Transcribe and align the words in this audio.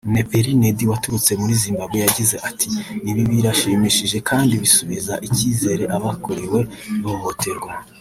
Nhepera 0.13 0.51
Neddi 0.61 0.89
waturutse 0.91 1.31
muri 1.41 1.53
Zimbabwe 1.63 1.97
yagize 2.05 2.35
ati 2.49 2.67
“Ibi 3.09 3.23
birashimishije 3.31 4.17
kandi 4.29 4.53
bisubiza 4.63 5.13
icyizere 5.27 5.83
abakorewe 5.97 6.59
ihohoterwa 6.97 7.71